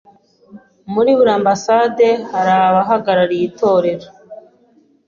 Muri 0.93 1.11
buri 1.17 1.31
Ambasade 1.39 2.07
harabahagarariye 2.29 3.43
itorero 3.49 4.07